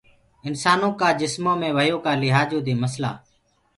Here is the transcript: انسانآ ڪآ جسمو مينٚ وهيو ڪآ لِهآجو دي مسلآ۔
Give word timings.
انسانآ 0.47 0.87
ڪآ 0.99 1.09
جسمو 1.21 1.51
مينٚ 1.61 1.75
وهيو 1.77 1.97
ڪآ 2.05 2.11
لِهآجو 2.21 2.59
دي 2.67 2.73
مسلآ۔ 2.83 3.11